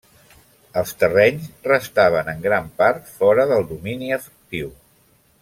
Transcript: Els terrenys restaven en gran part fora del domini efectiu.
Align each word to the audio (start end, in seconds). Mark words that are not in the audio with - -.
Els 0.81 0.93
terrenys 1.03 1.45
restaven 1.67 2.31
en 2.33 2.41
gran 2.47 2.73
part 2.81 3.13
fora 3.19 3.47
del 3.53 3.69
domini 3.75 4.11
efectiu. 4.19 4.75